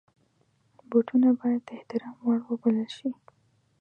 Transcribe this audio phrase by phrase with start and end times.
[0.89, 3.09] بوټونه باید د احترام وړ وبلل شي.